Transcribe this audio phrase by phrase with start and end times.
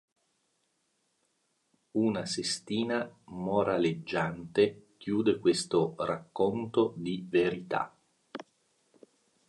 [2.05, 7.95] Una sestina moraleggiante chiude questo "racconto di verità".